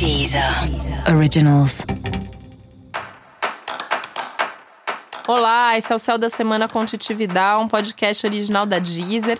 Deezer 0.00 0.42
Originals. 1.14 1.84
Olá, 5.28 5.76
esse 5.76 5.92
é 5.92 5.94
o 5.94 5.98
Céu 5.98 6.16
da 6.16 6.30
Semana 6.30 6.66
com 6.66 6.86
Titividade, 6.86 7.62
um 7.62 7.68
podcast 7.68 8.26
original 8.26 8.64
da 8.64 8.78
Deezer. 8.78 9.38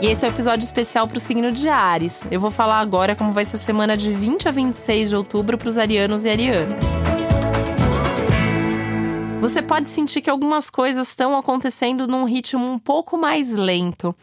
E 0.00 0.06
esse 0.06 0.24
é 0.24 0.28
o 0.28 0.30
um 0.30 0.34
episódio 0.34 0.64
especial 0.64 1.08
para 1.08 1.18
o 1.18 1.20
signo 1.20 1.50
de 1.50 1.68
Ares. 1.68 2.22
Eu 2.30 2.38
vou 2.38 2.52
falar 2.52 2.78
agora 2.78 3.16
como 3.16 3.32
vai 3.32 3.44
ser 3.44 3.56
a 3.56 3.58
semana 3.58 3.96
de 3.96 4.12
20 4.12 4.46
a 4.46 4.52
26 4.52 5.08
de 5.08 5.16
outubro 5.16 5.58
para 5.58 5.68
os 5.68 5.76
arianos 5.76 6.24
e 6.24 6.30
arianas. 6.30 6.84
Você 9.40 9.60
pode 9.60 9.90
sentir 9.90 10.20
que 10.20 10.30
algumas 10.30 10.70
coisas 10.70 11.08
estão 11.08 11.36
acontecendo 11.36 12.06
num 12.06 12.22
ritmo 12.22 12.64
um 12.64 12.78
pouco 12.78 13.18
mais 13.18 13.56
lento. 13.56 14.14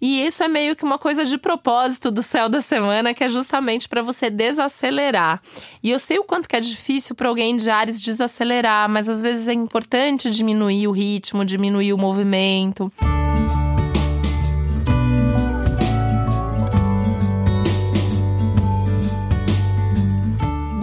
E 0.00 0.24
isso 0.26 0.42
é 0.42 0.48
meio 0.48 0.76
que 0.76 0.84
uma 0.84 0.98
coisa 0.98 1.24
de 1.24 1.38
propósito 1.38 2.10
do 2.10 2.22
céu 2.22 2.48
da 2.48 2.60
semana, 2.60 3.14
que 3.14 3.24
é 3.24 3.28
justamente 3.28 3.88
para 3.88 4.02
você 4.02 4.30
desacelerar. 4.30 5.40
E 5.82 5.90
eu 5.90 5.98
sei 5.98 6.18
o 6.18 6.24
quanto 6.24 6.48
que 6.48 6.56
é 6.56 6.60
difícil 6.60 7.14
para 7.14 7.28
alguém 7.28 7.56
de 7.56 7.70
Ares 7.70 8.00
desacelerar, 8.02 8.88
mas 8.88 9.08
às 9.08 9.22
vezes 9.22 9.48
é 9.48 9.52
importante 9.52 10.30
diminuir 10.30 10.86
o 10.88 10.92
ritmo, 10.92 11.44
diminuir 11.44 11.92
o 11.92 11.98
movimento. 11.98 12.92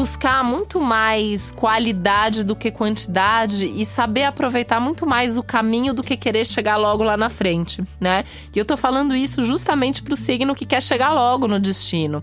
Buscar 0.00 0.42
muito 0.42 0.80
mais 0.80 1.52
qualidade 1.52 2.42
do 2.42 2.56
que 2.56 2.70
quantidade 2.70 3.66
e 3.66 3.84
saber 3.84 4.24
aproveitar 4.24 4.80
muito 4.80 5.06
mais 5.06 5.36
o 5.36 5.42
caminho 5.42 5.92
do 5.92 6.02
que 6.02 6.16
querer 6.16 6.46
chegar 6.46 6.78
logo 6.78 7.04
lá 7.04 7.18
na 7.18 7.28
frente, 7.28 7.84
né? 8.00 8.24
E 8.56 8.58
eu 8.58 8.64
tô 8.64 8.78
falando 8.78 9.14
isso 9.14 9.42
justamente 9.44 10.02
pro 10.02 10.16
signo 10.16 10.54
que 10.54 10.64
quer 10.64 10.80
chegar 10.80 11.12
logo 11.12 11.46
no 11.46 11.60
destino. 11.60 12.22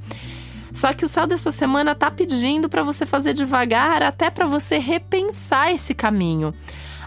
Só 0.74 0.92
que 0.92 1.06
o 1.06 1.08
céu 1.08 1.28
dessa 1.28 1.52
semana 1.52 1.94
tá 1.94 2.10
pedindo 2.10 2.68
para 2.68 2.82
você 2.82 3.06
fazer 3.06 3.36
devagar, 3.36 4.02
até 4.02 4.32
para 4.32 4.48
você 4.48 4.80
repensar 4.80 5.72
esse 5.72 5.94
caminho. 5.94 6.56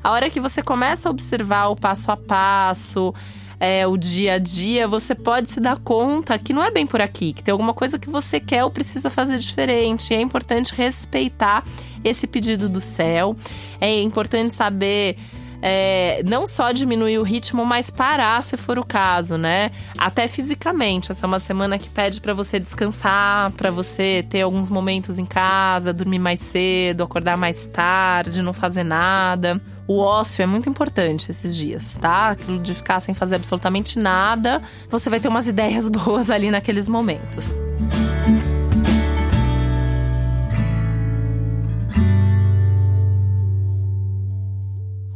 A 0.05 0.13
hora 0.13 0.31
que 0.31 0.39
você 0.39 0.63
começa 0.63 1.09
a 1.09 1.11
observar 1.11 1.67
o 1.67 1.75
passo 1.75 2.13
a 2.13 2.17
passo, 2.17 3.13
é, 3.61 3.87
o 3.87 3.95
dia 3.99 4.35
a 4.35 4.39
dia, 4.39 4.89
você 4.89 5.15
pode 5.15 5.51
se 5.51 5.61
dar 5.61 5.77
conta 5.77 6.39
que 6.39 6.55
não 6.55 6.65
é 6.65 6.71
bem 6.71 6.87
por 6.87 7.03
aqui, 7.03 7.35
que 7.35 7.45
tem 7.45 7.53
alguma 7.53 7.75
coisa 7.75 7.99
que 7.99 8.09
você 8.09 8.41
quer 8.41 8.65
ou 8.65 8.71
precisa 8.71 9.11
fazer 9.11 9.39
diferente. 9.39 10.15
É 10.15 10.21
importante 10.21 10.75
respeitar 10.75 11.63
esse 12.03 12.27
pedido 12.27 12.71
do 12.71 12.81
céu. 12.81 13.37
É 13.79 14.01
importante 14.01 14.55
saber 14.55 15.19
é, 15.63 16.23
não 16.27 16.47
só 16.47 16.73
diminuir 16.73 17.19
o 17.19 17.23
ritmo, 17.23 17.65
mas 17.65 17.91
parar 17.91 18.43
se 18.43 18.57
for 18.57 18.79
o 18.79 18.85
caso, 18.85 19.37
né? 19.37 19.71
Até 19.99 20.27
fisicamente. 20.27 21.11
Essa 21.11 21.27
é 21.27 21.29
uma 21.29 21.39
semana 21.39 21.79
que 21.79 21.89
pede 21.89 22.21
para 22.21 22.33
você 22.33 22.59
descansar, 22.59 23.51
para 23.53 23.71
você 23.71 24.25
ter 24.29 24.43
alguns 24.43 24.71
momentos 24.71 25.19
em 25.19 25.27
casa, 25.27 25.93
dormir 25.93 26.19
mais 26.19 26.41
cedo, 26.41 27.03
acordar 27.03 27.37
mais 27.37 27.67
tarde, 27.67 28.43
não 28.43 28.53
fazer 28.53 28.85
nada. 28.85 29.61
O 29.87 29.99
ócio 29.99 30.43
é 30.43 30.47
muito 30.47 30.69
importante 30.69 31.31
esses 31.31 31.57
dias, 31.57 31.97
tá? 32.01 32.31
Aquilo 32.31 32.59
de 32.59 32.75
ficar 32.75 33.01
sem 33.01 33.15
fazer 33.15 33.37
absolutamente 33.37 33.99
nada, 33.99 34.63
você 34.89 35.11
vai 35.11 35.21
ter 35.21 35.29
umas 35.29 35.47
ideias 35.49 35.89
boas 35.89 36.31
ali 36.31 36.51
naqueles 36.51 36.89
momentos. 36.89 37.53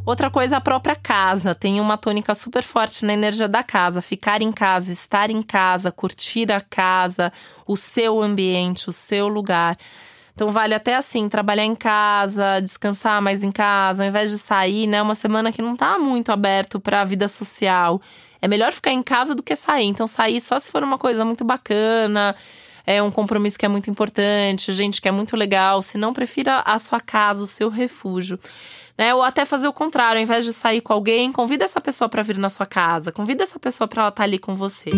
Outra 0.07 0.29
coisa, 0.29 0.59
a 0.59 0.61
própria 0.61 0.95
casa. 0.95 1.55
Tem 1.55 1.81
uma 1.81 1.97
tônica 1.97 2.35
super 2.35 2.63
forte 2.63 3.07
na 3.07 3.15
energia 3.15 3.49
da 3.49 3.63
casa. 3.63 4.03
Ficar 4.03 4.43
em 4.43 4.53
casa, 4.53 4.93
estar 4.93 5.31
em 5.31 5.41
casa, 5.41 5.91
curtir 5.91 6.53
a 6.53 6.61
casa, 6.61 7.33
o 7.67 7.75
seu 7.75 8.21
ambiente, 8.21 8.91
o 8.91 8.93
seu 8.93 9.29
lugar. 9.29 9.79
Então 10.35 10.53
vale 10.53 10.75
até 10.75 10.97
assim, 10.97 11.27
trabalhar 11.29 11.65
em 11.65 11.75
casa, 11.75 12.61
descansar 12.61 13.23
mais 13.23 13.43
em 13.43 13.51
casa, 13.51 14.03
ao 14.03 14.09
invés 14.09 14.31
de 14.31 14.37
sair, 14.37 14.87
né? 14.87 15.01
Uma 15.01 15.15
semana 15.15 15.51
que 15.51 15.63
não 15.63 15.75
tá 15.75 15.99
muito 15.99 16.31
aberto 16.31 16.79
para 16.79 17.01
a 17.01 17.05
vida 17.05 17.27
social. 17.27 17.99
É 18.43 18.49
melhor 18.49 18.73
ficar 18.73 18.93
em 18.93 19.03
casa 19.03 19.35
do 19.35 19.43
que 19.43 19.57
sair. 19.57 19.87
Então 19.87 20.07
sair 20.07 20.39
só 20.39 20.59
se 20.59 20.71
for 20.71 20.83
uma 20.83 20.99
coisa 20.99 21.25
muito 21.25 21.45
bacana, 21.45 22.37
é 22.87 23.03
um 23.03 23.11
compromisso 23.11 23.59
que 23.59 23.67
é 23.67 23.69
muito 23.69 23.91
importante, 23.91 24.73
gente 24.73 25.01
que 25.01 25.09
é 25.09 25.13
muito 25.13 25.37
legal. 25.37 25.83
Se 25.83 25.97
não, 25.97 26.13
prefira 26.13 26.61
a 26.61 26.79
sua 26.79 27.01
casa, 27.01 27.43
o 27.43 27.47
seu 27.47 27.69
refúgio. 27.69 28.39
Né? 28.97 29.15
Ou 29.15 29.23
até 29.23 29.45
fazer 29.45 29.67
o 29.67 29.73
contrário, 29.73 30.19
ao 30.19 30.23
invés 30.23 30.45
de 30.45 30.53
sair 30.53 30.81
com 30.81 30.93
alguém, 30.93 31.33
convida 31.33 31.65
essa 31.65 31.81
pessoa 31.81 32.09
para 32.09 32.23
vir 32.23 32.39
na 32.39 32.49
sua 32.49 32.67
casa, 32.67 33.11
convida 33.11 33.43
essa 33.43 33.59
pessoa 33.59 33.89
para 33.89 34.03
ela 34.03 34.09
estar 34.11 34.23
tá 34.23 34.25
ali 34.25 34.39
com 34.39 34.55
você. 34.55 34.91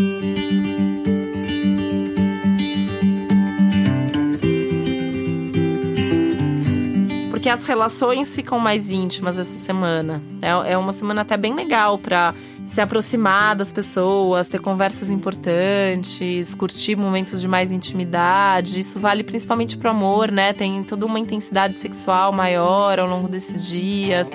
porque 7.46 7.50
as 7.52 7.64
relações 7.64 8.34
ficam 8.34 8.58
mais 8.58 8.91
íntimas 8.91 9.38
essa 9.38 9.56
semana. 9.56 10.20
É, 10.42 10.72
é 10.72 10.76
uma 10.76 10.92
semana 10.92 11.20
até 11.20 11.36
bem 11.36 11.54
legal 11.54 11.96
para 11.96 12.34
se 12.66 12.81
aproximar 12.81 13.54
das 13.54 13.72
pessoas, 13.72 14.49
ter 14.49 14.60
conversas 14.60 15.10
importantes, 15.10 16.54
curtir 16.54 16.97
momentos 16.97 17.41
de 17.41 17.49
mais 17.49 17.71
intimidade. 17.71 18.81
Isso 18.81 18.99
vale 18.99 19.22
principalmente 19.22 19.77
pro 19.77 19.91
amor, 19.91 20.31
né? 20.31 20.53
Tem 20.53 20.82
toda 20.82 21.06
uma 21.06 21.19
intensidade 21.19 21.78
sexual 21.78 22.32
maior 22.32 22.99
ao 22.99 23.06
longo 23.06 23.28
desses 23.28 23.66
dias. 23.66 24.31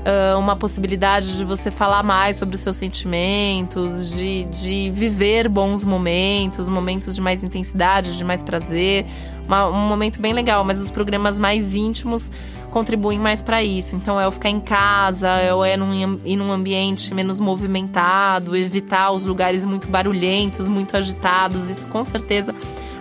Uh, 0.00 0.38
uma 0.38 0.56
possibilidade 0.56 1.36
de 1.36 1.44
você 1.44 1.70
falar 1.70 2.02
mais 2.02 2.38
sobre 2.38 2.56
os 2.56 2.62
seus 2.62 2.76
sentimentos, 2.76 4.10
de, 4.10 4.44
de 4.44 4.90
viver 4.90 5.46
bons 5.46 5.84
momentos, 5.84 6.70
momentos 6.70 7.14
de 7.14 7.20
mais 7.20 7.44
intensidade, 7.44 8.16
de 8.16 8.24
mais 8.24 8.42
prazer 8.42 9.04
uma, 9.50 9.68
um 9.68 9.88
momento 9.88 10.20
bem 10.20 10.32
legal, 10.32 10.62
mas 10.62 10.80
os 10.80 10.88
programas 10.88 11.36
mais 11.38 11.74
íntimos 11.74 12.30
contribuem 12.70 13.18
mais 13.18 13.42
para 13.42 13.64
isso. 13.64 13.96
Então 13.96 14.20
é 14.20 14.24
eu 14.24 14.30
ficar 14.30 14.48
em 14.48 14.60
casa, 14.60 15.42
eu 15.42 15.64
é 15.64 15.76
num, 15.76 15.92
ir 16.24 16.36
num 16.36 16.52
ambiente 16.52 17.12
menos 17.12 17.40
movimentado, 17.40 18.56
evitar 18.56 19.10
os 19.10 19.24
lugares 19.24 19.64
muito 19.64 19.88
barulhentos, 19.88 20.68
muito 20.68 20.96
agitados. 20.96 21.68
Isso 21.68 21.86
com 21.88 22.04
certeza 22.04 22.54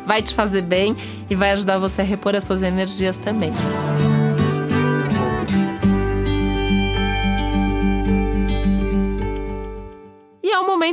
vai 0.04 0.24
te 0.24 0.34
fazer 0.34 0.64
bem 0.64 0.98
e 1.30 1.36
vai 1.36 1.52
ajudar 1.52 1.78
você 1.78 2.02
a 2.02 2.04
repor 2.04 2.36
as 2.36 2.44
suas 2.46 2.64
energias 2.64 3.16
também. 3.18 3.52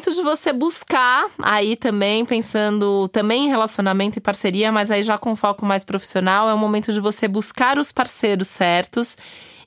Momento 0.07 0.15
de 0.15 0.23
você 0.23 0.53
buscar 0.53 1.27
aí 1.43 1.77
também, 1.77 2.25
pensando 2.25 3.09
também 3.09 3.47
em 3.47 3.49
relacionamento 3.49 4.19
e 4.19 4.21
parceria, 4.21 4.71
mas 4.71 4.91
aí 4.91 5.03
já 5.03 5.19
com 5.19 5.35
foco 5.35 5.67
mais 5.67 5.85
profissional, 5.85 6.49
é 6.49 6.55
o 6.55 6.59
momento 6.59 6.93
de 6.93 7.01
você 7.01 7.27
buscar 7.27 7.79
os 7.79 7.91
parceiros 7.91 8.47
certos. 8.47 9.17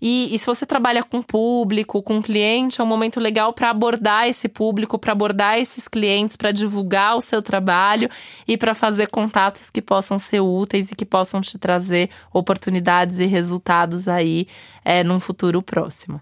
E, 0.01 0.33
e 0.33 0.39
se 0.39 0.45
você 0.45 0.65
trabalha 0.65 1.03
com 1.03 1.21
público, 1.21 2.01
com 2.01 2.21
cliente, 2.21 2.79
é 2.79 2.83
um 2.83 2.87
momento 2.87 3.19
legal 3.19 3.51
para 3.51 3.69
abordar 3.69 4.29
esse 4.29 4.47
público, 4.47 4.97
para 4.97 5.11
abordar 5.11 5.59
esses 5.59 5.89
clientes, 5.89 6.37
para 6.37 6.53
divulgar 6.53 7.17
o 7.17 7.21
seu 7.21 7.41
trabalho 7.41 8.09
e 8.47 8.57
para 8.57 8.73
fazer 8.73 9.07
contatos 9.07 9.69
que 9.69 9.81
possam 9.81 10.17
ser 10.17 10.39
úteis 10.39 10.89
e 10.91 10.95
que 10.95 11.05
possam 11.05 11.41
te 11.41 11.57
trazer 11.57 12.09
oportunidades 12.31 13.19
e 13.19 13.25
resultados 13.25 14.07
aí 14.07 14.47
é, 14.85 15.03
num 15.03 15.19
futuro 15.19 15.61
próximo. 15.61 16.21